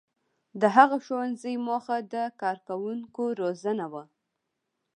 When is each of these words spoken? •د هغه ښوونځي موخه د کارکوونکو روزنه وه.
•د 0.61 0.63
هغه 0.75 0.97
ښوونځي 1.05 1.53
موخه 1.67 1.97
د 2.13 2.15
کارکوونکو 2.41 3.23
روزنه 3.41 3.85
وه. 3.93 4.03